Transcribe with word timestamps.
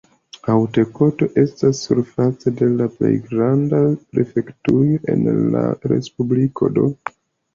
Haute-Kotto 0.45 1.25
estas 1.41 1.81
surface 1.89 2.53
la 2.79 2.87
plej 2.95 3.11
granda 3.27 3.81
prefektujo 4.15 4.97
en 5.17 5.27
la 5.57 5.61
respubliko 5.93 6.71
do. 6.79 6.87